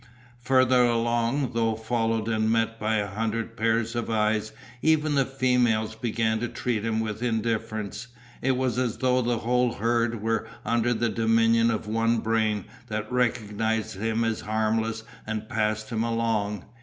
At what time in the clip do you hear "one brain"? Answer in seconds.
11.85-12.65